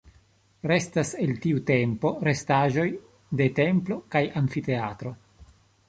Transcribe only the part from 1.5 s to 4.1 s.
tempo restaĵoj de templo